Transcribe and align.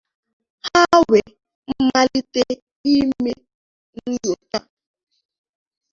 ha 0.67 0.83
wee 1.11 1.29
malite 1.89 2.43
ime 2.95 3.31
nnyòcha 3.99 4.59